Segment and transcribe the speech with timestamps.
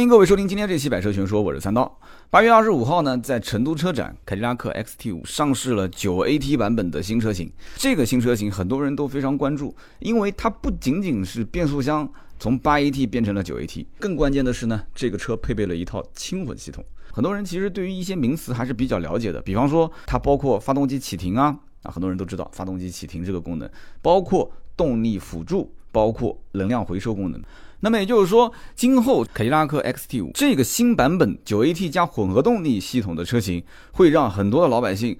[0.00, 1.98] 欢迎各位收听今天这期《百车全说》，我是三刀。
[2.30, 7.52] 八月二十五号呢，在成都车展，凯迪拉克 XT5 上市了九 AT 版本的新车型。
[7.76, 16.82] 这个新车型很多人都非常关注，因为它不仅仅是变速箱从八 AT 变成了九 AT，更关键的是呢，这个车配备了一套轻混系统。
[17.12, 23.68] 很多人其实对于一些名词还是比较了解的，比方说它包括发动机启停啊，啊，很多人都知道发动机启停这个功能，
[24.00, 27.38] 包括动力辅助，包括能量回收功能。
[27.80, 35.16] 那么也就是说，今后凯迪拉克 XT5 这个新版本九 AT 加混合动力系统的车型，会让很多的老百姓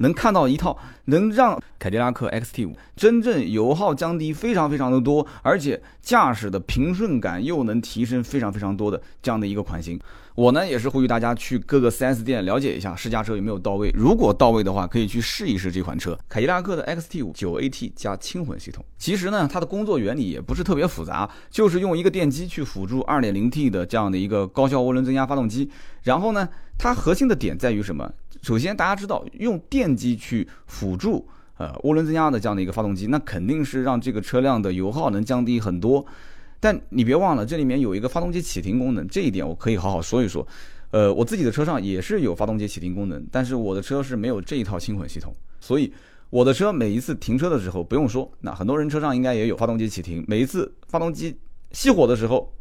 [0.00, 9.98] 能看到一套能让凯迪拉克 XT5 真正油耗降低非常非常的多，而且驾驶的平顺感又能提升非常非常多的这样的一个款型。
[10.36, 18.82] 我呢也是呼吁大家去各个 4S 店了解一下试驾车有没有到位，如果到位的话，可以去试一试这款车，凯迪拉克的 XT5 9AT 加轻混系统。
[18.96, 25.68] 其实呢，它的工作原理也不是特别复杂，就是用一个电机去辅助 2.0T 的这样的一个高效涡轮增压发动机。
[26.04, 26.48] 然后呢，
[26.78, 28.10] 它核心的点在于什么？
[28.42, 36.04] 首先大家知道，用电机去辅助呃涡轮增压的这样的一个发动机，那肯定是让这个车辆的油耗能降低很多。
[36.58, 40.46] 但你别忘了，这里面有一个发动机启停功能，这一点我可以好好说一说。
[40.90, 45.92] 呃，我自己的车上也是有发动机启停功能，但是我的车是没有这一套轻混系统，所以
[46.30, 51.38] 我的车每一次停车的时候，不用说，那很多人车上应该也有发动机启停，每一次发动机
[51.72, 52.52] 熄火的时候，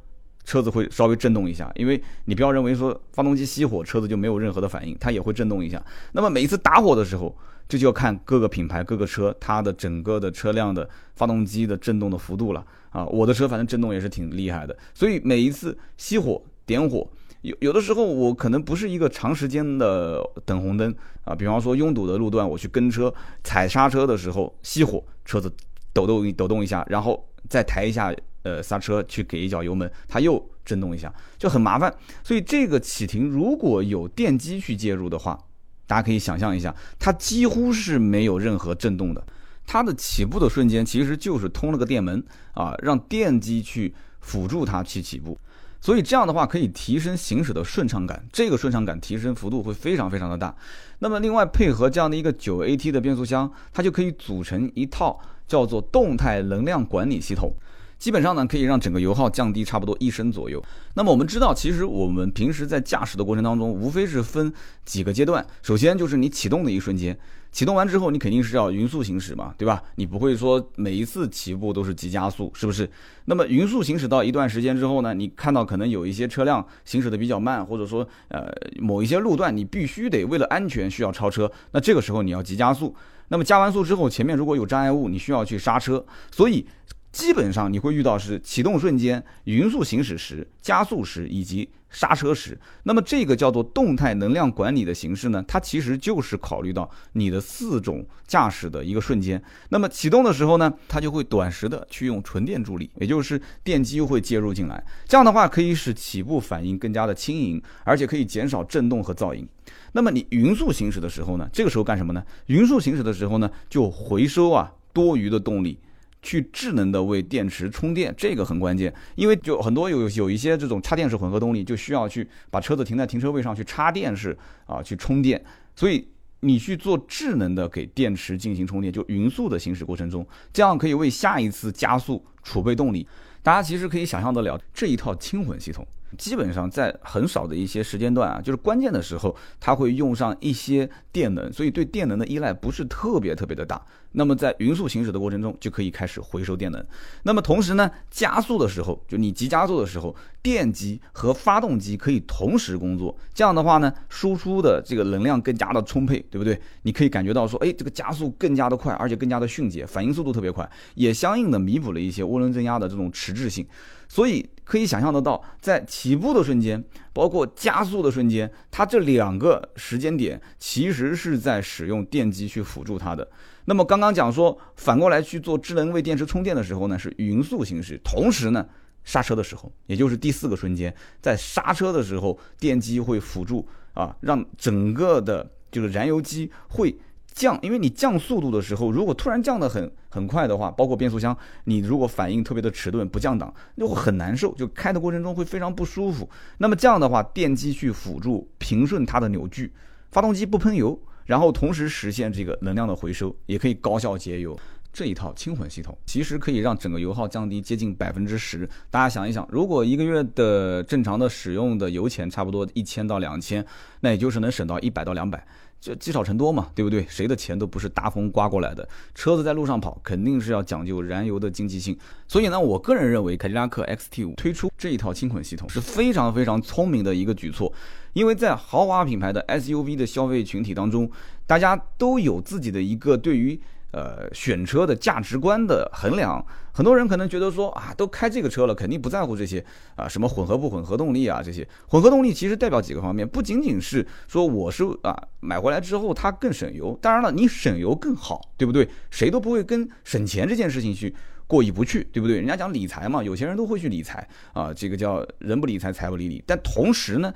[0.49, 5.79] 车子会稍微震动一下，因为你不要认为说发动机熄火，车子就没有任何的反应，它也会震动一下。
[6.13, 12.65] 那么每一次打火的时候，这就要看各个品牌、各个车它的整个的车辆的发动机的震动的幅度了。
[12.89, 17.07] 啊，我的车反正震动也是挺厉害的，所以每一次熄火点火，
[17.41, 20.91] 有有的时候我可能不是一个长时间的等红灯
[21.25, 23.13] 啊，比方说拥堵的路段，我去跟车
[23.43, 25.51] 踩刹车的时候熄火，车子
[25.93, 28.11] 抖动抖动一下，然后再抬一下
[28.43, 31.93] 呃刹车去给一脚油门，它又震动一下，就很麻烦。
[32.23, 35.39] 所以这个启停如果有电机去介入的话，
[35.87, 39.25] 大家可以想象一下，它几乎是没有任何震动的。
[39.65, 45.37] 它的起步的瞬间其实就是通了个电门啊，让电机去辅助它去起步，
[45.79, 50.55] 所以这样的话可以提升行驶的顺畅感，这个顺畅感提升幅度会非常非常的大。
[50.97, 57.53] 那么另外配合这样的一个九 AT 的变速箱，它就可以组成一套叫做动态能量管理系统。
[57.99, 60.63] 基本上呢，可以让整个油耗降低差不多一升左右。
[60.95, 64.51] 那么我们知道，其实我们平时在驾驶的过程当中，无非是分
[64.85, 65.45] 几个阶段。
[65.61, 67.19] 首先就是你启动的一瞬间，
[67.51, 69.83] 启动完之后，你肯定是要匀速行驶嘛，对吧？
[69.95, 72.89] 你不会说每一次起步都是急加速，是不是？
[73.25, 78.47] 那么匀速行驶到一段时间之后呢，你看到可能有一些车辆行驶的比较慢，或者说呃
[78.79, 82.95] 某一些路段你必须得为了安全需要超车，那这个时候你要急加速。
[83.27, 86.65] 那么加完速之后，前面如果有障碍物，你需要去刹车，所以。
[87.11, 92.57] 基本上你会遇到是启动瞬间、匀速行驶时、加速时以及刹车时。
[92.83, 99.41] 那么这个叫做动态能量管理的形式呢，它其实就是考虑到你的四种驾驶的一个瞬间。
[99.69, 104.83] 那么启动的时候呢，它就会短时的去用纯电助力，也就是电机会介入进来。
[105.07, 109.47] 这样的话可以使起步反应更加的轻盈，而且可以减少震动和噪音。
[109.93, 112.23] 那么你匀速行驶的时候呢，这个时候干什么呢？
[112.45, 115.79] 匀速行驶的时候呢，就回收啊多余的动力。
[116.21, 125.41] 去智能的为电池充电，这个很关键，因为就很多有有一些这种插电式混合动力，就需要去把车子停在停车位上去插电式啊去充电，
[125.75, 126.07] 所以
[126.41, 133.07] 你去做智能的给电池进行充电，就匀速的行驶过程中，这样可以为下一次加速储备动力。
[133.41, 135.87] 大家其实可以想象得了，这一套轻混系统，
[136.17, 143.81] 基本上在很少的一些时间段啊，就是关键的时候，它会用上一些电能，所以对电能的依赖不是特别特别的大。
[144.13, 146.83] 那么在匀速行驶的过程中，就可以开始回收电能。
[147.21, 153.15] 那么同时呢，加速的时候，就你急加速的时候，电机和发动机可以同时工作。
[153.35, 156.59] 这样的话呢，输出的这个能量更加的充沛，对不对？
[156.81, 163.63] 你可以感觉到说，哎，这个加速更加的快，而且更加的迅捷，反应速度特别快，也相应的弥补了一些涡轮增压的这种迟滞性。
[164.07, 166.81] 所以可以想象得到，在起步的瞬间，
[167.11, 173.27] 包括加速的瞬间，它这两个时间点其实是在使用电机去辅助它的。
[173.65, 178.63] 那么刚刚讲说，反过来去做智能为电池充电的时候呢，是匀速行驶，同时呢，
[179.03, 186.95] 刹车的时候，也就是第四个瞬间，在刹车的时候，电机会辅助啊，让整个的这个燃油机会
[187.33, 196.29] 降，因为你降速度的时候，如果突然降得很很快的话，包括变速箱，你如果反应特别的迟钝，不降档，就会很难受，就开的过程中会非常不舒服。
[196.57, 199.71] 那么这样的话，电机去辅助平顺它的扭矩，
[200.11, 200.99] 发动机不喷油。
[201.25, 204.59] 然后同时实现这个能量的回收，也可以高效节油。
[204.91, 208.67] 这一套轻混系统，其实可以让整个油耗降低接近百分之十。
[208.89, 213.63] 大家想一想，如果一个月的正常的使用的油钱差不多一千到两千，
[213.99, 215.45] 那也就是能省到一百到两百。
[215.79, 217.05] 就积少成多嘛，对不对？
[217.07, 221.97] 谁的钱都不是大风刮过来的，车子在路上跑，肯定是要讲究燃油的经济性。
[222.27, 227.71] 所以呢，我个人认为凯迪拉克 XT5 推出这一套轻混系统是非常非常聪明的一个举措，
[228.13, 231.09] 因为在豪华品牌的 SUV 的消费群体当中，
[231.47, 233.59] 大家都有自己的一个对于。
[233.91, 239.65] 呃，选车的价值观的衡量，很多人可能觉得说啊，都开这个车了，肯定不在乎这些
[239.95, 248.87] 啊，什么混合不混合动力啊，这些混合动力其实代表几个方面，不仅仅是说我是啊买回来之后它更省油，当然了，你省油更好，对不对？
[249.09, 251.15] 谁都不会跟省钱这件事情去
[251.47, 252.37] 过意不去，对不对？
[252.37, 256.43] 人家讲理财嘛，有钱人都会去理财啊，这个叫人不理财，财不理你。
[256.45, 257.33] 但同时呢。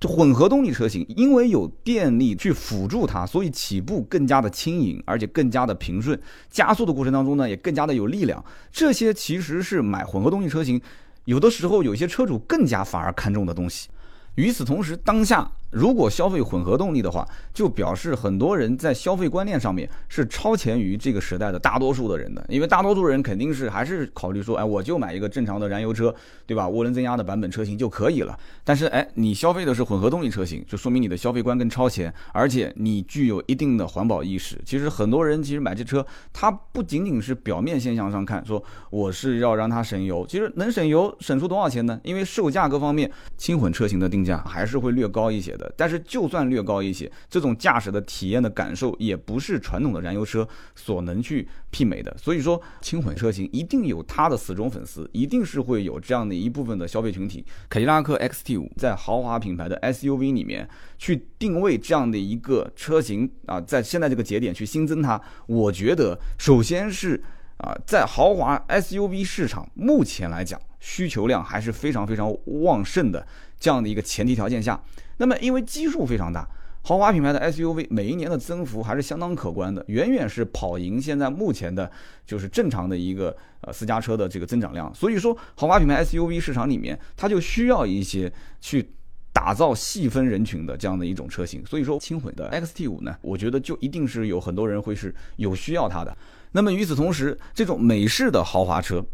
[0.00, 6.18] 这混合动力车型，因为有电力去辅助它，所以起步更加的轻盈，而且更加的平顺，
[6.48, 8.42] 加速的过程当中呢，也更加的有力量。
[8.72, 10.80] 这些其实是买混合动力车型，
[11.26, 13.90] 有的时候有些车主更加反而看重的东西。
[14.36, 15.52] 与此同时，当下。
[15.70, 26.12] 如果消费混合动力的话，就表示很多人在消费观念上面是超前于这个时代的大多数的人的，因为大多数人肯定是还是考虑说，哎，我就买一个正常的燃油车，
[26.44, 26.66] 对吧？
[26.66, 28.36] 涡轮增压的版本车型就可以了。
[28.64, 34.60] 但是，哎，你消费的是混合动力车型，就说明你的消费观更超前，而且你具有一定的环保意识。
[34.64, 42.00] 其实很多人其实买这车，他不仅仅是表面现象上看，说我是要让它省油，其实能省油省出多少钱呢？
[42.02, 45.56] 因为售价各方面，轻混车型的定价还是会略高一些。
[45.76, 52.14] 但是就算略高一些，这种驾驶的体验的感受也不是传统的燃油车所能去媲美的。
[52.16, 57.44] 所以说，轻混车型一定有它的死忠粉丝，一定是会有这样的一部分的消费群体。
[57.68, 60.68] 凯迪拉克 XT5 在豪华品牌的 SUV 里面
[60.98, 67.22] 去定位这样的一个车型啊，在现在这个节点去新增它，我觉得首先是
[67.58, 73.26] 啊，在豪华 SUV 市场目前来讲，需求量还是非常非常旺盛的
[73.58, 74.82] 这样的一个前提条件下。
[75.20, 76.48] 那么，因为基数非常大，
[76.82, 81.92] 豪华品牌的 SUV 每一年的增幅还是相当可观的，远远是跑赢现在目前的，
[82.24, 84.90] 就是正常的一个呃私家车的这个增长量。
[84.94, 88.32] 所以说，豪华品牌 SUV 市场里面，它就需要一些
[88.62, 88.92] 去
[89.30, 91.62] 打造细分人群的这样的一种车型。
[91.66, 96.16] 所以说，轻混的 XT5 呢，我觉得就一定是有很多人会是有需要它的。
[96.52, 99.04] 那么与此同时，这种美式的豪华车，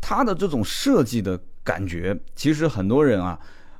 [0.00, 3.36] 它的这种设计的感觉，其实很多人啊。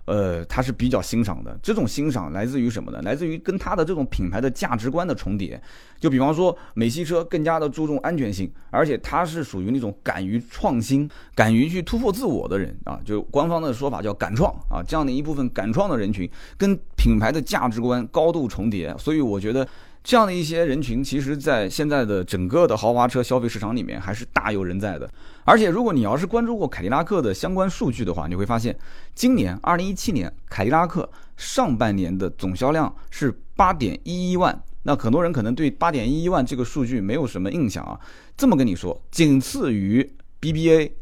[0.06, 1.58] 呃，他是比较欣赏的。
[1.62, 3.00] 这种欣赏来自于什么呢？
[3.02, 5.60] 来自于跟他的这种品牌的价值观的重叠。
[6.00, 13.00] 就比方说，美系车更加的注重安全性，而且他是属于那种敢于创新、敢于去突破自我的人啊。
[13.04, 18.96] 就官方的说法叫“敢创”啊，这样的一部分敢创的人群，跟品牌的价值观高度重叠。
[18.98, 19.66] 所以我觉得。
[20.06, 25.10] 这样的一些人群，其实，在现在的整个的豪华车消费市场里面，还是大有人在的。
[25.42, 28.78] 而且，如果你要是关注过凯迪拉克的相关数据的话，你会发现，
[29.16, 34.56] 今年二零一七年，凯迪拉克上半年的总销量是八点一一万。
[34.84, 37.98] 那很多人可能对八点一一万这个数据没有什么印象啊。
[38.36, 40.08] 这么跟你说，仅次于
[40.40, 40.92] BBA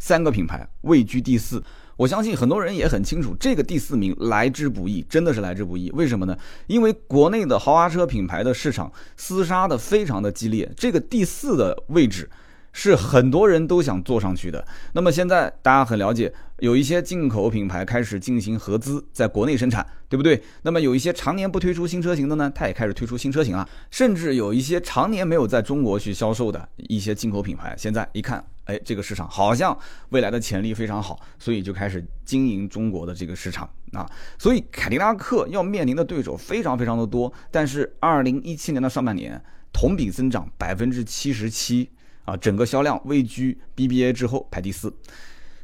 [0.00, 1.62] 三个品牌，位居第四。
[1.98, 5.90] 我相信很多人也很清楚，这个第四名来之不易，真的是来之不易。
[5.90, 6.38] 为什么呢？
[6.68, 12.30] 因为国内的豪华车品牌的市场厮杀的非常的激烈，这个第四的位置
[12.72, 14.66] 是很多人都想坐上去的。
[14.92, 20.42] 那么现在大家很了解，有一些进口品牌开始进行合资，在国内生产，对不对？
[20.62, 23.68] 那么有一些常年不推出新车型的呢，它也开始推出新车型啊。
[23.90, 28.44] 甚至有一些常年没有在中国去销售的一些进口品牌，现在一看。
[28.68, 29.74] 哎，这个市场好像
[30.10, 34.06] 未来的潜力非常好，所以就开始经营中国的这个市场啊。
[34.38, 39.42] 所以凯迪拉克要面临的对手非常非常的多，但是二零一七年的上半年
[39.72, 41.88] 同比增长百分之七十七
[42.28, 44.92] 啊，整个销量位居 BBA 之后排第四，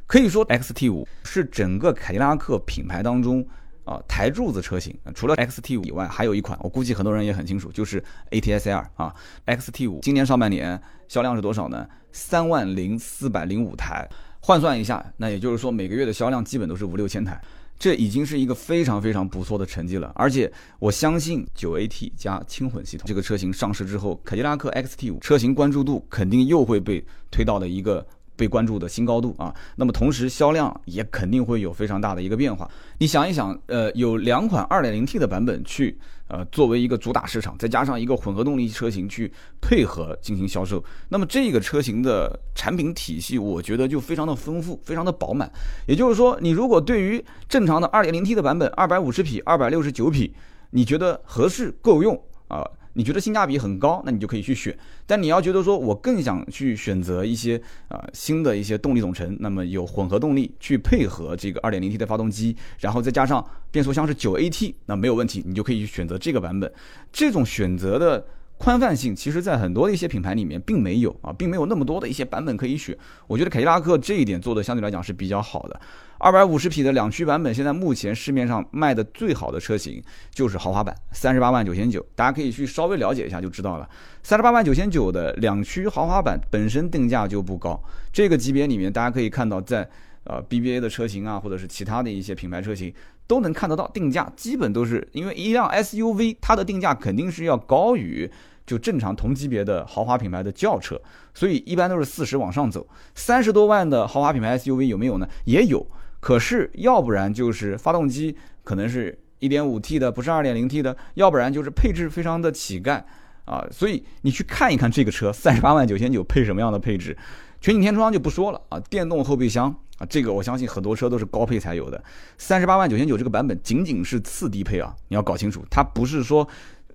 [0.07, 3.45] 可以说 XT 五是整个凯迪拉克品牌当中。
[3.85, 9.13] 啊，台柱子车型，除了 XT 五以外，还有一款，我估计很多人也很清楚，就是 ATS L 啊。
[9.45, 11.87] XT 五今年上半年销量是多少呢？
[12.11, 17.39] 三万零四百零五台，换算一下，那也就是说每个月的销量基本都是五六千台，
[17.77, 20.11] 这已经是一个非常非常不错的成绩了。
[20.15, 28.05] 而且我相信九 AT 加轻混系统这个车型上市之后，凯迪拉克 XT 五车型关注度肯定又会被推到了一个。
[28.37, 32.69] 被关注的新高度啊，那么同时销量也肯定会有非常大的一个变化。
[32.97, 45.51] 你想一想，呃，有两款 2.0T 的版本去，呃，作为一个主打市场，再加上一个混合动力车型去配合进行销售，那么这个车型的产品体系，我觉得就非常的丰富，非常的饱满。
[45.87, 50.33] 也就是说，你如果对于正常的 2.0T 的版本，250匹、269匹，
[50.71, 52.67] 你觉得合适够用啊？
[52.95, 54.75] 你觉得性价比很高，那你就可以去选。
[55.05, 66.71] 但你要觉得说我更想去选择一些啊新的一些动力总成，那么有混合动力去配合这个 2.0T 的发动机，然后再加上变速箱是 9AT，那没有问题，你就可以去选择这个版本。
[67.13, 68.25] 这种选择的。
[68.57, 72.97] 宽泛性其实，在很多的一些品牌里面，并没有啊，并没有那么多的一些版本可以选。
[73.27, 75.79] 我觉得凯迪拉克这一点做的相对来讲是比较好的。
[76.17, 83.87] 二百五十匹的两驱版本，现在目前市面上卖的最好的车型就是豪华版，三十八万九千九，大家可以去稍微了解一下就知道了。
[84.23, 87.79] 三十八万九千九的两驱豪华版本身定价就不高，
[88.13, 89.87] 这个级别里面大家可以看到，在
[90.23, 92.91] 呃 BBA 的车型啊，或者是其他的一些品牌车型。
[93.27, 98.29] 都能看得到定价，基本都是因为一辆 SUV，它的定价肯定是要高于
[98.65, 100.99] 就正常同级别的豪华品牌的轿车，
[101.33, 102.87] 所以一般都是四十往上走。
[103.13, 105.27] 三十多万的豪华品牌 SUV 有没有呢？
[105.45, 105.85] 也有，
[106.19, 113.03] 可是要不然就是发动机可能是一点五 T 的，不是二点零 T 的，要不然就是配置非常的乞丐
[113.45, 113.65] 啊。
[113.71, 117.17] 所以你去看一看这个车，三十八万九千九配什么样的配置？
[117.61, 119.75] 全景天窗就不说了啊，电动后备箱。
[119.97, 122.03] 啊，这个我相信很多车都是高配才有的，
[122.37, 126.45] 三十八万九千九这个版本仅仅是次低配啊，你要搞清楚，它不是说，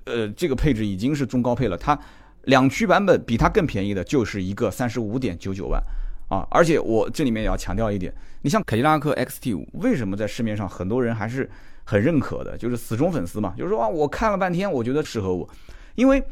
[0.04, 1.98] 呃，这个配置已经是中高配了，它
[2.44, 5.82] 两驱版本比它更便宜的就是一个三十五点九九万
[6.28, 11.48] 啊，而且我这里面也要强调一点，你像凯迪拉克 XT 五，为什么在市面上很多人还是
[11.84, 15.48] 很认可的，就是死忠粉丝嘛，就是说啊，我看了半天，我觉得适合我，
[15.94, 16.22] 因为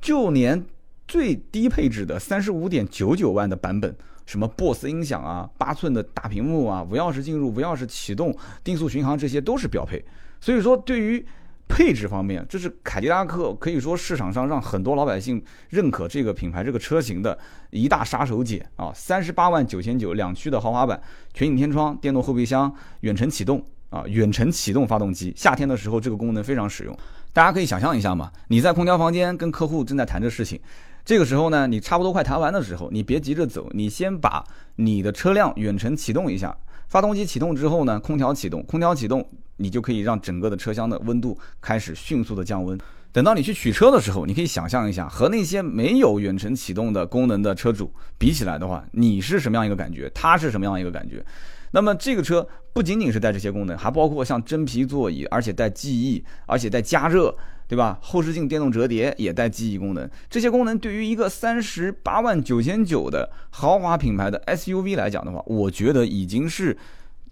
[0.00, 0.64] 就连
[1.08, 3.96] 最低配置的三十五点九九万的版本。
[4.26, 10.04] 什么 BOSS 音响啊，八寸的大屏幕啊，无钥匙进入、无钥匙启动、定速巡航，这些都是标配。
[10.40, 11.24] 所以说，对于
[11.68, 17.36] 配置方面，这是凯迪拉克可以说市场上让很多老百姓认可这个品牌、这个车型的
[17.70, 18.92] 一大杀手锏啊！
[18.94, 21.00] 三十八万九千九两驱的豪华版，
[21.34, 26.96] 全景天窗、电动后备箱、远程启动啊，远程启动发动机，夏天的时候这个功能非常实用。
[27.32, 30.60] 大家可以想象一下嘛，你在空调房间跟客户正在谈这事情。
[31.06, 34.44] 这个时候呢，你差不多快谈完的时候，你别急着走，你先把
[34.74, 36.54] 你的车辆远程启动一下，
[36.88, 39.24] 发动机启动之后呢，空调启动，空调启动，
[39.56, 42.76] 你就可以让整个的车厢的温度开始迅速的降温。
[43.12, 50.10] 等到你去取车的时候，你可以想象一下，和那些没有远程启动的功能的车主比起来的话，你是什么样一个感觉？
[50.12, 51.24] 他是什么样一个感觉？
[51.70, 57.32] 那么这个车不仅仅是带这些功能，还包括像真皮座椅，而且带记忆，而且带加热。
[57.68, 57.98] 对吧？
[58.00, 66.76] 后视镜电动折叠也带记忆功能，这些功能对于一个三十八万九千九的豪华品牌的 SUV 来讲的话，我觉得已经是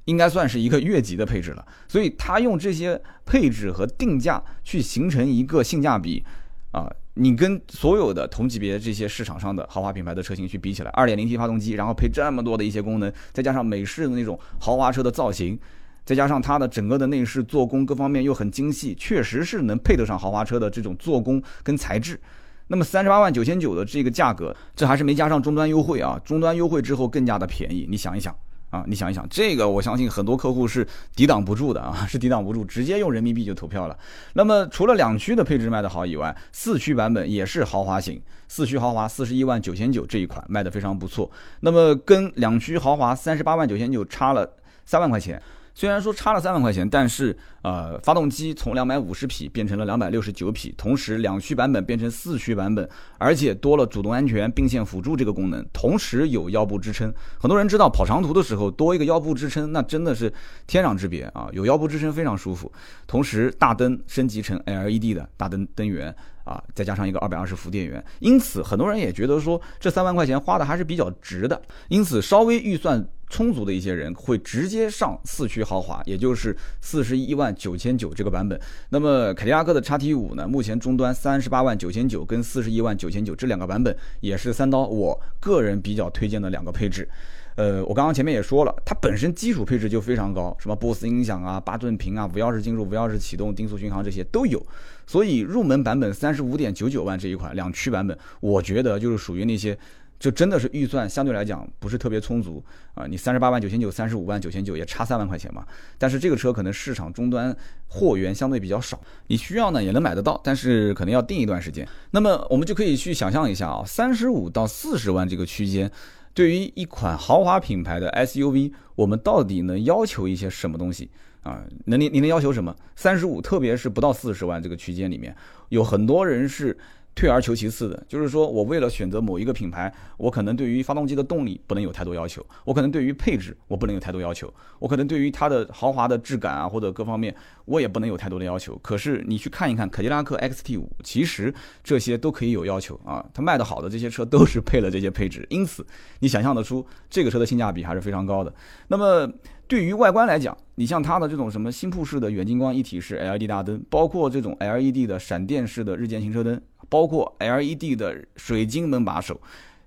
[0.06, 1.64] 应该算是一个越级的配置了。
[1.86, 6.24] 所以它用这些配置和定价去形成一个性价比
[6.72, 15.56] 啊，你跟所有的同级别这些市场上的豪华品牌的车型去比起来，二点零 T 发动机，然后配这么多的一些功能，再加上美式的那种豪华车的造型。
[16.04, 22.20] 再加上它的整个的内饰做工各方面又很精细，确实是能配得上豪华车的这种做工跟材质。
[22.68, 26.18] 那么三十八万九千九的这个价格，这还是没加上终端优惠啊！
[26.24, 27.86] 终端优惠之后更加的便宜。
[27.90, 28.34] 你想一想
[28.70, 33.96] 啊，你想一想，这个我相信很多客户是抵挡不住的啊， 是抵挡不住，直接用人民币就投票了。
[34.32, 38.18] 那么除了两驱的配置卖得好以外，四驱版本也是豪华型，
[38.48, 41.30] 四驱豪华四十一万九千九这一款卖得非常不错。
[41.60, 44.50] 那么跟两驱豪华三十八万九千九差了
[44.86, 45.40] 三万块钱。
[45.74, 52.88] 虽然说差了三万块钱，但是呃，发动机从两百五十匹变成了两百六十九匹，同时两驱版本变成四驱版本，
[53.18, 57.12] 而且多了主动安全并线辅助这个功能，同时有腰部支撑。
[57.38, 60.32] 很多人知道跑长途的时候多一个腰部支撑，那真的是
[60.66, 61.48] 天壤之别啊！
[61.52, 62.70] 有腰部支撑非常舒服。
[63.06, 66.14] 同时大灯升级成 LED 的大灯灯源
[66.44, 71.60] 啊，再加上一个二百二十伏电源，因此很多人也觉得说这三万块钱花的还是比较值的。
[71.88, 73.04] 因此稍微预算。
[73.28, 78.60] 充足的一些人会直接上四驱豪华，也就是四十一万九千九这个版本。
[78.90, 80.46] 那么凯迪拉克的叉 T 五呢？
[80.46, 87.08] 目前终端三十八万九千九跟四十一万九千九这两个版本也是三刀，我个人比较推荐的两个配置。
[87.56, 94.64] 呃，我刚刚前面也说了，它本身基础配置就非常高，什么 BOSS 音响啊、八寸屏啊、无钥匙进入、无钥匙启动、定速巡航这些都有。
[95.06, 99.76] 所以入门版本三十五点九九万这一款两驱版本，我觉得就是属于那些。
[100.24, 102.64] 就真的是预算相对来讲不是特别充足
[102.94, 103.04] 啊！
[103.06, 105.66] 你三十八万九千九、三十五万九千九也差三万块钱嘛。
[105.98, 107.54] 但是这个车可能市场终端
[107.88, 111.86] 货源相对比较少，你需要呢也能买得到，但是可能要定一段时间。
[112.12, 115.90] 那么我们就可以去想象一下啊，三十五到四十万这个区间，
[116.32, 121.10] 对于一款豪华品牌的 SUV，我们到底能要求一些什么东西
[121.42, 121.62] 啊？
[121.84, 122.74] 能你你能要求什么？
[122.96, 125.36] 三十五，特别是不到四十万这个区间里面，
[125.68, 126.78] 有很多人是。
[127.14, 137.34] 退而求其次的，就是说我为了选择某一个品牌，我可能对于发动机的动力不能有太多要求，我可能对于配置我不能有太多要求，我可能对于它的豪华的质感啊或者各方面
[137.66, 138.76] 我也不能有太多的要求。
[138.82, 145.86] 可是你去看一看凯迪拉克 XT 五，其实这些都可以有要求啊，它卖的好的这些车都是配了这些配置，因此
[146.18, 148.52] 你想象得出这个车的性价比还是非常高的。
[148.88, 149.30] 那么
[149.66, 156.60] 对于外观来讲，你像它的这种什么新铺式的远近光一体式 LED 大灯，包括这种 LED 的闪电式的日间行车灯。
[156.90, 159.40] 包括 LED 的水晶门把手，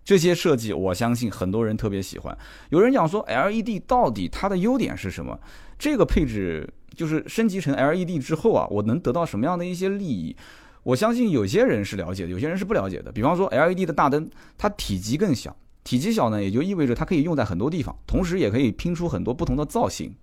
[0.04, 2.38] 这些设计我相信很多人特别喜欢。
[2.70, 5.40] 有人讲说 LED 到底它的优点是什么？
[5.78, 10.36] 这个配置就是升级成 LED 之后啊，我能得到什么样的一些利益？
[10.84, 13.12] 我相信有些人是了解的，有些人是不了解的。
[13.12, 15.56] 比方说 LED 的大灯，它体积更小，
[15.88, 20.14] 体积小呢，也就意味着它可以用在很多地方，同时也可以拼出很多不同的造型。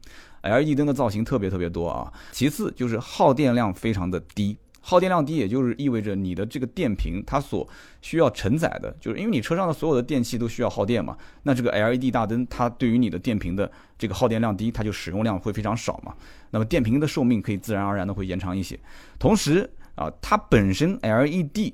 [0.42, 2.12] LED 灯的造型特别特别多啊。
[2.32, 4.58] 其次就是耗电量非常的低。
[4.82, 7.66] 耗电量低，也就是意味着你的这个电瓶它所
[8.02, 11.16] 需要承载的，就是因为你车上的所有的电器都需要耗电嘛。
[11.44, 16.14] 那这个 LED 大灯它对于你的电瓶的这个耗电量低，它就使用量会非常少嘛。
[16.50, 18.78] 那么电瓶的寿命可以自然而然的会延长一些。
[19.18, 21.72] 同时啊，它本身 LED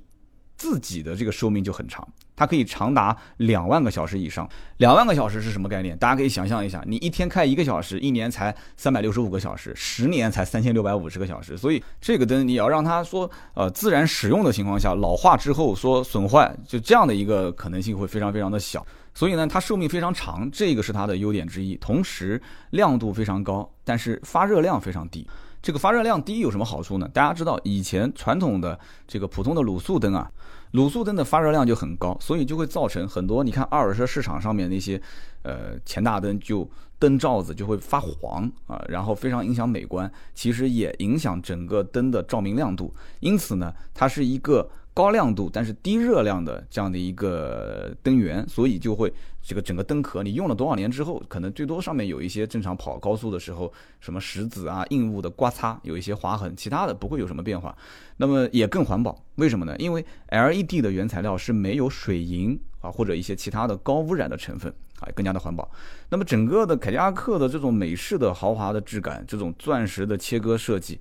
[0.60, 2.06] 自己的这个寿命就很长。
[2.36, 5.96] 它可以长达两万个小时以上，两万个小时是什么概念？
[5.96, 11.56] 大家可以想象一下，你一天开一个小时，一年才三百六十五个小时，十年才三千六百五十个小时。
[11.56, 18.86] 所以这个灯你要让它说，呃，自然使用的情况下，老化之后说损坏，就这样的一个可能性会非常非常的小。
[19.12, 21.74] 所以呢，它寿命非常长，这个是它的优点之一。
[21.76, 22.40] 同时
[22.70, 25.26] 亮度非常高，但是发热量非常低。
[25.62, 27.08] 这个发热量低有什么好处呢？
[27.12, 30.30] 大家知道以前传统的这个普通的卤素灯啊。
[30.72, 33.42] 卤素灯的发热量就很高，所以就会造成很多。
[33.42, 35.00] 你看二手车市场上面那些，
[35.42, 42.94] 呃，前大灯就灯罩子就会发黄啊，然后非常影响美观，其实也影响整个灯的照明亮度。
[43.18, 44.68] 因此呢，它是一个。
[45.00, 57.74] 高亮度但是低热量的这样的一个灯源，所以就会这个整个灯壳你用了多少年之后，可能最多上面有一些正常跑高速的时候什么石子啊、硬物的刮擦，有一些划痕，其他的不会有什么变化。
[58.18, 59.74] 那么也更环保，为什么呢？
[59.78, 65.66] 因为 LED 的原材料是没有水银啊或者一些其他的高污染的成分啊，更加的环保。
[66.10, 71.00] 那么整个的凯迪拉克的这种美式的豪华的质感，这种钻石的切割设计。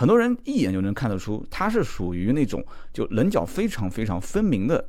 [0.00, 4.82] 很多人一眼就能看得出，它是属于那种就棱角非常非常分明的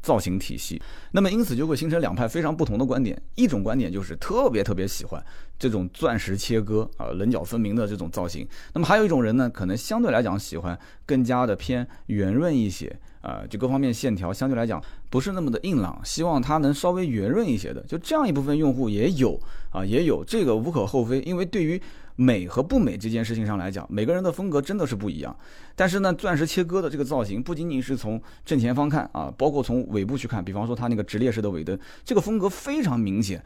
[0.00, 0.80] 造型体系。
[1.12, 3.20] 那么因此就会形成两派非常不同的观点。
[3.34, 5.22] 一种观点就是特别特别喜欢
[5.58, 8.48] 这种钻石切割啊，棱角分明的这种造型。
[8.72, 17.82] 那么还有一种人呢，可能相对来讲喜欢更加的偏圆润一些啊，就各方面线条相对来讲不是那么的硬朗，希望它能稍微圆润一些的。
[17.82, 19.38] 就这样一部分用户也有
[19.72, 21.78] 啊，也有这个无可厚非，因为对于。
[22.16, 25.36] 美和不美这件事情上来讲，每个人的风格真的是不一样。
[25.74, 33.44] 但是呢，钻石切割的这个造型不仅仅是从正前方看啊，包括从尾部去看，比方说它那个直列式的尾灯，这个风格非常明显。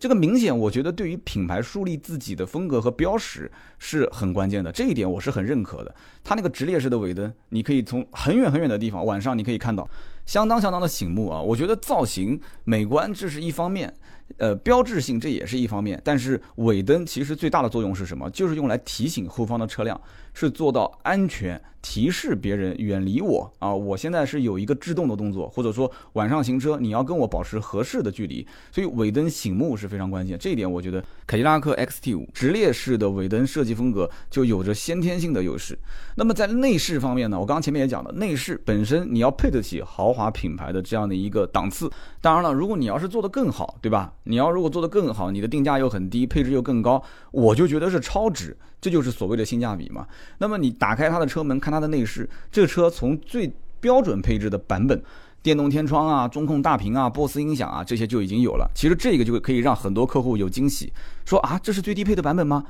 [0.00, 4.72] 这个明显，我觉得对于品牌树立自己的风格和标识是很关键的。
[4.72, 5.94] 这一点我是很认可的。
[6.24, 9.88] 它那个直列式的尾灯，你可以从很远很远的地方，晚上你可以看到，
[10.26, 11.40] 相当相当的醒目啊。
[11.40, 13.94] 我觉得造型美观这是一方面。
[14.38, 18.28] 呃，标志性这也是一方面，但是尾灯其实最大的作用是什么？
[18.30, 20.00] 就是用来提醒后方的车辆，
[20.34, 21.60] 是做到安全。
[21.84, 23.74] 提示别人远离我啊！
[23.74, 30.38] 我现在是有一个制动的动作，或者说晚上行车，你要跟我保持合适的距离，所以尾灯醒目是非常关键。
[30.38, 35.76] 这一点我觉得凯迪拉克 XT5 直列式的尾灯设计风格就有着先天性的优势。
[36.14, 37.36] 那么在内饰方面呢？
[37.36, 41.90] 我刚刚前面也讲了，内饰本身你要配得起豪华品牌的这样的一个档次。
[42.20, 44.14] 当然了，如果你要是做得更好，对吧？
[44.22, 48.56] 你要如果做得更好，你的定价又很低，配置又更高，我就觉得是超值。
[48.82, 50.06] 这就是所谓的性价比嘛。
[50.38, 55.02] 那么你打开它的车门，看它的内饰，这车从最标准配置的版本，
[55.40, 58.70] 电动天窗啊、中控大屏啊、BOSS 音响啊，这些就已经有了。
[58.74, 60.92] 其实这个就可以让很多客户有惊喜，
[61.24, 62.66] 说啊，这是最低配的版本吗？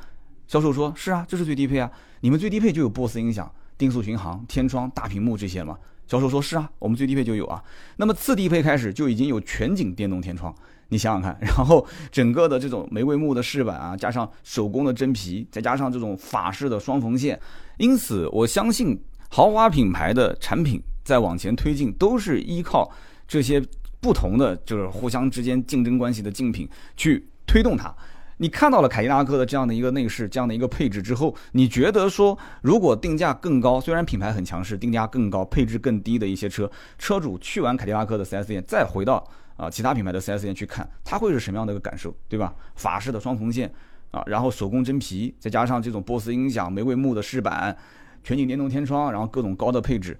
[0.46, 1.90] 销售说，是啊，这是最低配啊。
[2.20, 5.78] 你们最低配就有 BOSS 音响、定速巡航、天窗、大屏幕这些吗？
[6.06, 7.62] 销售说，是啊，我们最低配就有啊。
[7.96, 10.54] 那么次低配开始就已经有全景电动天窗。
[10.92, 17.40] 你想想看，然后整个的这种玫瑰木的饰板啊，加上手工的真皮，再加上这种法式的双缝线，
[17.78, 22.92] 因此我相信豪华品牌的产品在往前推进，都是依靠
[23.26, 23.58] 这些
[24.02, 27.90] 不同的就是互相之间竞争关系的竞品去推动它。
[28.36, 39.26] 你看到了凯迪拉克的这样的一个内饰，这样的一个配置之后，你觉得说，如果定价更高，虽然品牌很强势，定价更高，配置更低的一些车，车主去完凯迪拉克的 4S 店，再回到。
[39.62, 42.52] 啊，其他品牌的 4S 店去看，它会是什么样的一个感受，对吧？
[42.74, 43.72] 法式的双缝线
[44.10, 47.76] 啊，然后手工真皮，再加上这种波斯音响、玫瑰木的饰板、
[48.24, 50.18] 全景电动天窗，然后各种高的配置，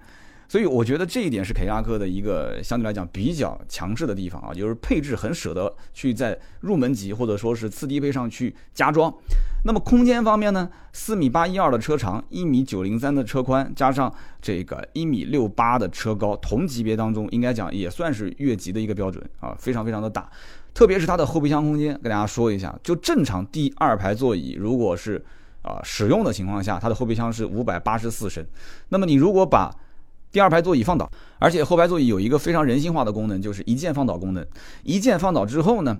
[0.53, 9.11] 所以我觉得这一点是凯迪拉克的一个相对来讲比较强势的地方啊，就是配置很舍得去在入门级或者说是次低配上去加装。
[9.65, 20.29] 那么空间方面呢，四米八一二的车长，一米九零三的车宽，加上这个一米六八的车高，同级别当中应该讲也算是越级的一个标准啊，非常非常的大。
[20.71, 25.25] 特别是它的后备箱空间，跟大家说一下，就正常第二排座椅如果是
[25.63, 28.45] 啊使用的情况下，它的后备箱是五百八十四升。
[28.89, 29.75] 那么你如果把
[30.33, 34.43] 第二排座椅放倒，而且后排座椅有一个非常人性化的功能，就是一键放倒功能。
[34.81, 35.95] 一键放倒之后呢，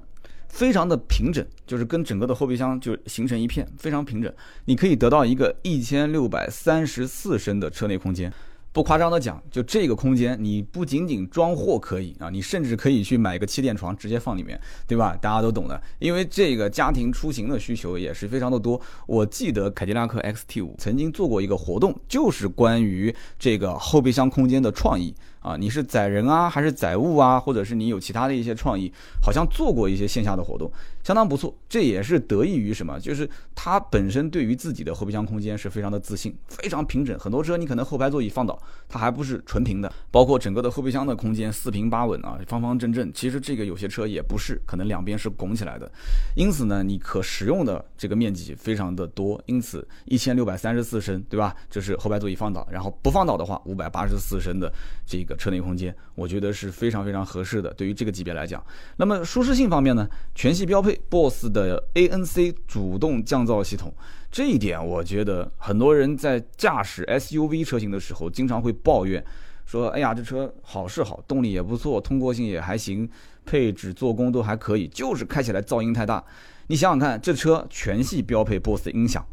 [0.50, 4.34] 非常的平整，就是跟整个的后备箱就形成一片，非常平整。
[4.65, 8.34] 你可以得到一个一千六百三十四升的车内空间。
[8.73, 15.15] 不夸张的讲，就这个空间，你不仅仅装货可以啊，你甚至可以去买个气垫床直接放里面，对吧？
[15.21, 18.81] 大家都懂的，因为这个家庭出行的需求也是非常的多。
[19.05, 25.13] 我记得凯迪拉克 XT5 曾经做过一个活动，就是关于这个后备箱空间的创意。
[25.39, 28.89] 啊，你是载人啊，还是载物啊，或者是你有其他的一些创意，
[29.21, 30.71] 好像做过一些线下的活动，
[31.04, 31.56] 相当不错。
[31.68, 33.00] 这也是得益于什么？
[33.00, 37.18] 就是它本身对于自己的后备箱空间是非常的自信，非常平整。
[37.20, 38.58] 很多车你可能后排座椅放倒，
[38.89, 43.12] 它还不是纯平的，包括整个的后备箱的空间四平八稳啊，方方正正。
[43.13, 45.92] 其实这个有些车也不是，可能两边是拱起来的。
[46.36, 49.39] 因此呢，你可使用的这个面积非常的多。
[49.46, 51.56] 因此一千六百三十四升，对吧？
[51.70, 54.72] 这是后排座椅放倒，然后不放倒的话，五百八十四升的
[55.06, 55.34] 这个。
[55.44, 57.74] 车内空间，我觉得是非常非常合适的。
[57.74, 58.63] 对于这个级别来讲，
[58.96, 63.93] 那么舒适性方面呢，全系标配 BOSS 的 ANC 主动降噪系统，
[64.32, 69.23] 这一点我觉得很多人在驾驶 SUV 车型的时候，经常会抱怨
[69.65, 73.10] 说：“哎呀，这车好是好，动力也不错，通过性也还行，
[73.45, 76.23] 配置做工都还可以，就是开起来噪音太大。”
[76.67, 79.25] 你想想看，这车全系标配 BOSS 音响。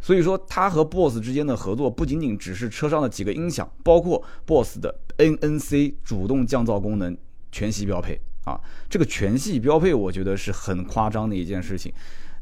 [0.00, 7.16] 所以说，它和 BOSS 之间的合作不仅仅只是车上的几个音响，包括 BOSS 的 NNC 主动降噪功能
[7.50, 8.60] 全系标配啊。
[8.88, 11.92] 这个全系标配，我觉得是很夸张的一件事情。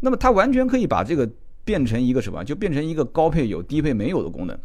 [0.00, 1.28] 那么它完全可以把这个
[1.64, 2.44] 变成一个什么？
[2.44, 4.58] 就变成一个高配有、低配没有的功能，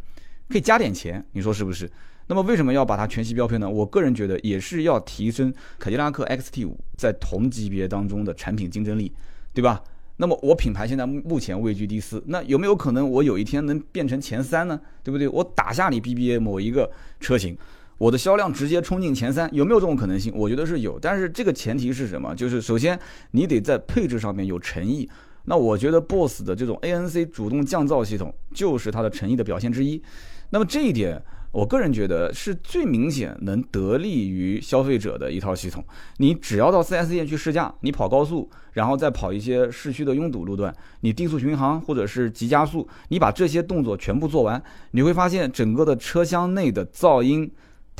[0.48, 1.90] 可以加点钱，你说是不是？
[2.26, 3.70] 那么为什么要把它全系标配呢？
[3.70, 9.12] 我个人觉得也是要提升凯迪拉克 XT5 在同级别当中的产品竞争力，
[9.54, 9.82] 对吧？
[10.20, 14.78] 那么我品牌现在目前位居第四，那有没有可能我有一天能变成前三呢？
[15.04, 15.28] 对不对？
[15.28, 17.56] 我打下你 BBA 某一个车型，
[17.98, 20.32] 我的销量直接冲进前三，有没有这种可能性？
[20.34, 22.34] 我觉得是有，但是这个前提是什么？
[22.34, 22.98] 就是首先
[23.32, 25.08] 你得在配置上面有诚意。
[25.44, 30.02] 那我觉得 BOSS 的这种 ANC 主动降噪系统就是它的诚意的表现之一。
[30.50, 31.22] 那么这一点。
[31.50, 35.82] 我个人觉得是最明显能得利于消费者的一套系统。
[36.18, 47.50] 你只要到 4S 店去试驾，你跑高速，然后再跑一些市区的拥堵路段，你定速巡航或者是急加速，你把这些动作全部做完，你会发现整个的车厢内的噪音，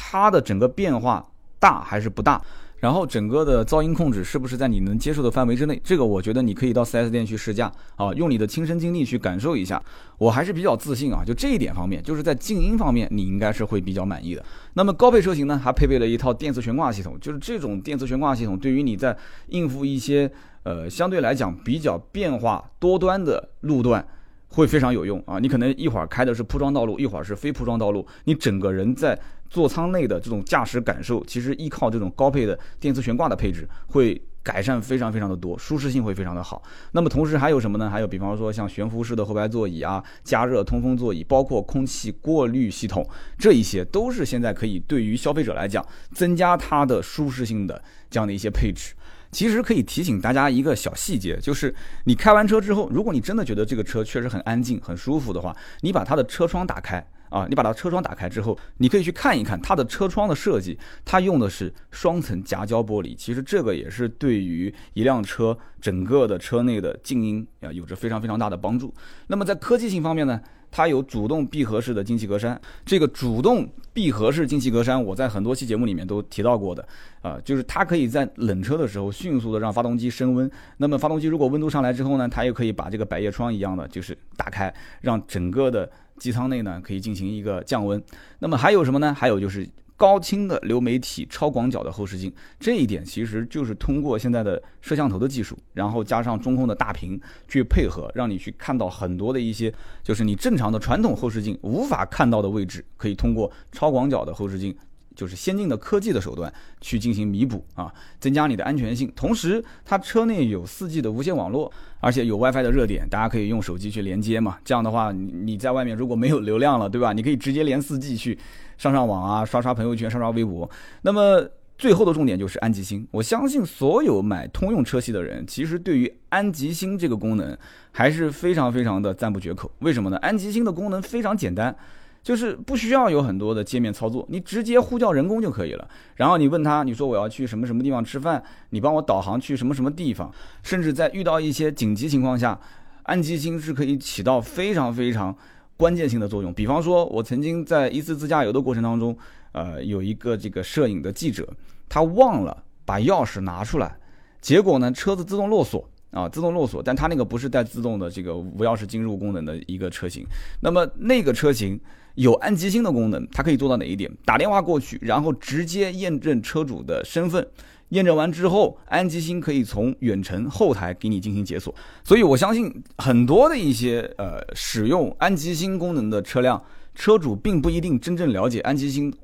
[0.00, 1.26] 它的整个变化
[1.58, 2.40] 大还是不大？
[2.78, 5.80] 然后整个的噪音控制是不是在你能接受的范围之内？
[5.82, 9.82] 这个我觉得你可以到 4S 店去试驾啊，用你的亲身经历去感受一下。
[10.16, 14.44] 我还是比较自信啊，就这一点方面，就是在静音方面，你应该是会比较满意的。
[14.74, 19.16] 那么高配车型呢，还配备了一套电磁悬挂系统，就是这种电磁悬挂系统对于你在
[19.48, 20.30] 应付一些
[20.62, 24.06] 呃相对来讲比较变化多端的路段。
[24.48, 25.38] 会非常有用啊！
[25.38, 29.18] 你可能一会儿开的是铺装道路，一会儿是非铺装道路，你整个人在
[29.50, 36.62] 座舱内的这种驾驶感受，其实依靠这种高配的电磁悬挂的配置，会改善非常非常的多，舒适性会非常的好。
[36.92, 37.90] 那么同时还有什么呢？
[37.90, 43.06] 还有比方说像悬浮式的后排座椅啊，加热通风座椅，包括空气过滤系统，
[43.38, 48.94] 这一些都是现在可以对于消费者来讲增加它的舒适性的这样的一些配置。
[49.30, 63.14] 其实可以提醒大家一个小细节，就是你开完车之后，如果你真的觉得这个车确实很安静、很舒服的话，你把它的车窗打开啊，你把它车窗打开之后，你可以去看一看它的车窗的设计，它用的是双层夹胶玻璃。
[63.16, 68.94] 其实这个也是对于一辆车整个的车内的静音啊，有着非常非常大的帮助。
[69.26, 70.40] 那么在科技性方面呢？
[70.70, 76.86] 它有主动闭合式的进气格栅，这个主动闭合式进气格栅，我在很多期节目里面都提到过的，
[77.22, 80.50] 啊，就是它可以在冷车的时候迅速的让发动机升温。
[80.76, 88.02] 那么发动机如果温度上来之后呢，它又可以把这个百叶窗一样的就是打开，让整个的机舱内呢可以进行一个降温。
[88.38, 89.14] 那么还有什么呢？
[89.14, 89.68] 还有就是。
[89.98, 104.72] 高清的流媒体超广角的后视镜，这一点其实就是通过现在的摄像头的技术，然后加上中控的大屏去配合，让你去看到很多的一些，就是你正常的传统后视镜无法看到的位置，可以通过超广角的后视镜
[105.16, 109.12] 就是先进的科技的手段去进行弥补啊，增加你的安全性。
[109.16, 114.58] 同时，它车内有 4G 的无线网络，而且有 WiFi 的热点，大家可以用手机去连接嘛。
[114.64, 117.12] 这样的话，你你在外面如果没有流量了，对吧？
[117.12, 118.38] 你可以直接连 4G 去
[118.78, 120.68] 上上网啊，刷刷朋友圈，刷刷微博。
[121.02, 127.56] 那么最后的重点就是安吉星，我相信所有买通用车系的人，其实对于安吉星这个功能
[127.92, 129.70] 还是非常非常的赞不绝口。
[129.80, 130.16] 为什么呢？
[130.16, 131.74] 安吉星的功能非常简单，
[132.22, 135.88] 就是不需要有很多的界面操作，你直接呼叫人工就可以了。
[136.16, 140.32] 然后你问他，你说我要去什么什么地方吃饭，你帮我导航去什么什么地方。
[140.64, 142.58] 甚至在遇到一些紧急情况下，
[143.04, 145.36] 安吉星是可以起到非常非常
[145.78, 146.52] 关键性的作用。
[146.52, 149.16] 比方说，我曾经在一次自驾游的过程当中。
[149.52, 151.48] 呃，有一个这个摄影的记者，
[151.88, 153.96] 他忘了把钥匙拿出来，
[154.42, 160.22] 结果呢，车子自动落锁啊，自动落锁，但他那个不是带自动的这个无钥匙进入功能的一个车型。
[160.60, 161.80] 那么那个车型
[162.18, 164.10] 有安吉星的功能，它可以做到哪一点？
[164.24, 167.46] 打电话过去，然后直接验证车主的身份，
[167.90, 171.72] 验证完之后，安吉星可以从远程后台给你进行解锁。
[172.02, 176.60] 所以我相信很多的一些呃使用安吉星功能的车辆，
[176.92, 179.14] 车主并不一定真正了解安吉星。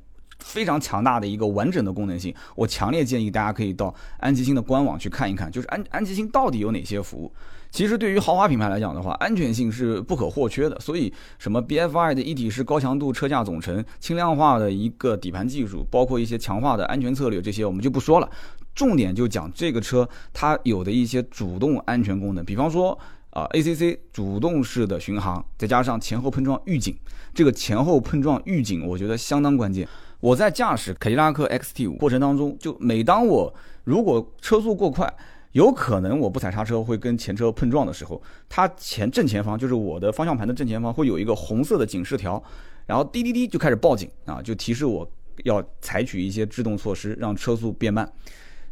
[0.41, 7.33] 非常强大的一个完整的功能性，我强烈建议大家可以到安吉星的官网去看一看，就是安安吉星到底有哪些服务。
[7.75, 10.79] 其实对于豪华品牌来讲的话，安全性是不可或缺的。
[10.79, 18.31] 所以什么 BFI 的一体式高强度车架总成、轻量化的一个底盘技术，包括一些强化的安全策略，这些我们就不说了。
[18.77, 22.97] 重点就讲这个车它有的一些主动安全功能，比方说
[23.31, 26.97] 啊 ACC 主动式的巡航，再加上前后碰撞预警，
[27.35, 29.89] 这个前后碰撞预警我觉得相当关键。
[30.21, 35.13] 我在驾驶凯迪拉克 XT5 过程当中，就每当我如果车速过快，
[35.55, 42.43] 有可能我不踩刹车会跟前车碰撞的时候，它前正前方就是我的方向盘的正前方会有一个红色的警示条，
[42.87, 45.09] 然后滴滴滴就开始报警啊，就提示我
[45.45, 48.11] 要采取一些制动措施，让车速变慢。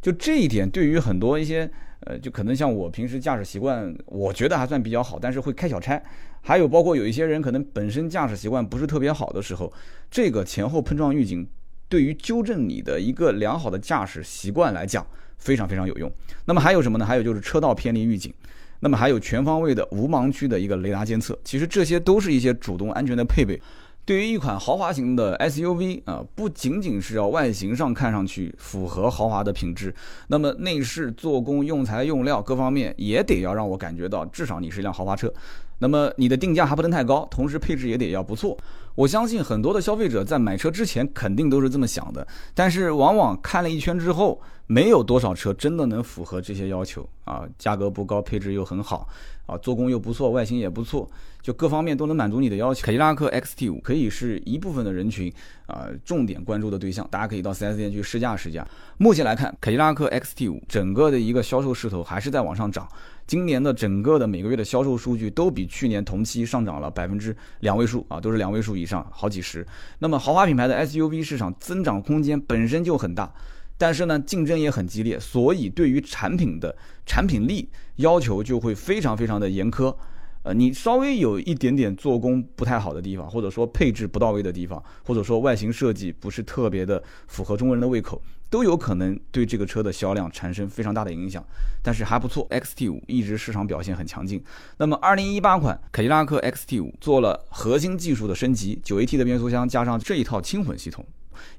[0.01, 1.71] 就这一点，对于很多一些。
[2.05, 6.03] 呃，就可能像我平时驾驶习惯，我觉得还算比较好，但是会开小差。
[6.41, 9.73] 还有包括有一些人可能本身驾驶习惯不是特别好的时候，
[10.11, 11.47] 这个前后碰撞预警
[11.89, 15.07] 对于纠正你的一个良好的驾驶习惯来讲
[15.43, 16.11] 非常非常有用。
[16.45, 17.05] 那么还有什么呢？
[17.05, 18.33] 还有就是车道偏离预警，
[18.81, 21.37] 那么还有全方位的无盲区的一个雷达监测。
[21.43, 23.61] 其实这些都是一些主动安全的配备。
[24.05, 29.95] 对于一款豪华型的 SUV 啊，不仅仅是要外形上看上去符合豪华的品质，
[30.27, 35.33] 那么内饰、做工、用材、用料各方面也得要让我感觉到，至少你是一辆豪华车。
[35.79, 38.59] 那么你的定价还不能太高，同时配置也得要不错。
[38.95, 49.09] 我相信很多的消费者在买车之前肯定都是这么想的，但是往往看了一圈之后，没有多少车真的能符合这些要求啊，价格不高，配置又很好。
[49.45, 51.07] 啊，做工又不错，外形也不错，
[51.43, 52.87] 就各方面都能满足你的要求。
[52.87, 55.31] 凯迪拉克 XT5 可以是一部分的人群
[55.67, 58.65] 啊重点关注的对象，大家可以到 4S 店去试驾试驾。
[58.99, 62.89] 目前来看，凯迪拉克 XT5 整个的一个销售势头还是在往上涨，
[63.33, 69.67] 今年的整个的每个月的销售数据都比去年同期上涨了百分之两位数啊，都是两位数以上，好几十。
[70.01, 73.33] 那么豪华品牌的 SUV 市场增长空间本身就很大。
[73.79, 77.67] 但是呢，竞争也很激烈，所以对于产品的产品力
[77.97, 79.97] 要求就会非常非常的严苛。
[80.43, 88.21] 呃，你稍微有一点点做工不太好的地方，或者说配置不到位的地方，或者说外形设计不是特别的符合中国人的胃口，
[88.53, 91.45] 都有可能对这个车的销量产生非常大的影响。
[91.83, 94.45] 但是还不错，XT5 一直市场表现很强劲。
[94.77, 101.05] 那么2018款凯迪拉克 XT5 做了核心技术的升级，9AT 的变速箱加上这一套轻混系统。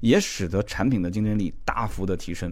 [0.00, 2.50] 也使得产品的竞争力大幅的提升。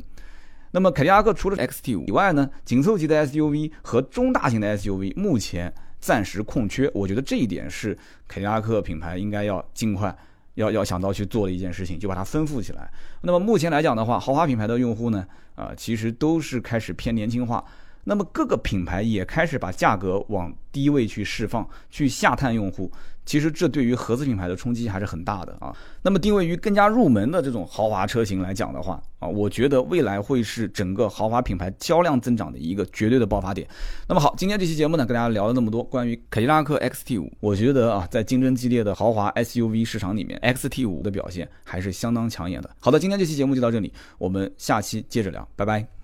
[0.72, 7.96] 那么凯迪拉克除了 XT5 以外呢，紧凑级的 SUV 和中大型的 SUV 目前暂时空缺，我觉得这一点是
[8.28, 10.14] 凯迪拉克品牌应该要尽快
[10.54, 12.90] 要要想到去做的一件事情，就把它丰富起来。
[13.22, 17.64] 那么目前来讲的话，豪华品牌的用户呢，啊，其实都是开始偏年轻化。
[18.04, 22.90] 那么各个品牌也开始把价格往低位去释放，去下探用户。
[23.24, 25.72] 其实这对于合资品牌的冲击还是很大的啊。
[26.02, 33.64] 那么定位于更加入门的这种豪华车型来讲的话啊，我觉得未来会是整个豪华品牌销量增长的一个绝对的爆发点。
[34.08, 42.68] 那么好，今天这期节目呢，跟大家聊了那么多关于凯迪拉克 XT5，我觉得啊，在竞争激烈的豪华 SUV 市场里面，XT5 的表现还是相当抢眼的。
[42.80, 46.01] 好的，今天这期节目就到这里，我们下期接着聊，拜拜。